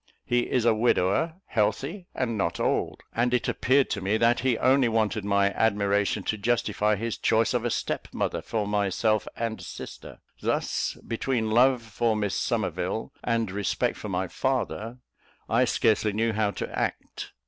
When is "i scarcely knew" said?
15.47-16.33